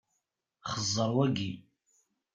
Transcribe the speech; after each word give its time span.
Xeẓẓeṛ 0.71 1.09
wayi. 1.15 1.51